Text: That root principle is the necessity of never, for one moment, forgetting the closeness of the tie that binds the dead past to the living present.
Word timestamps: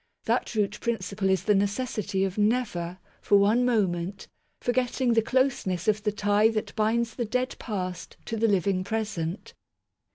That 0.25 0.55
root 0.55 0.79
principle 0.79 1.29
is 1.29 1.43
the 1.43 1.53
necessity 1.53 2.23
of 2.23 2.35
never, 2.35 2.97
for 3.21 3.37
one 3.37 3.63
moment, 3.63 4.27
forgetting 4.59 5.13
the 5.13 5.21
closeness 5.21 5.87
of 5.87 6.01
the 6.01 6.11
tie 6.11 6.49
that 6.49 6.75
binds 6.75 7.13
the 7.13 7.25
dead 7.25 7.55
past 7.59 8.17
to 8.25 8.35
the 8.35 8.47
living 8.47 8.83
present. 8.83 9.53